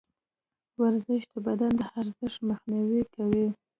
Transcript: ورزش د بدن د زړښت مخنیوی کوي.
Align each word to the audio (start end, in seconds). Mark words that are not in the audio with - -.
ورزش 0.81 1.21
د 1.31 1.35
بدن 1.45 1.71
د 1.79 1.81
زړښت 2.17 2.39
مخنیوی 2.49 3.01
کوي. 3.15 3.47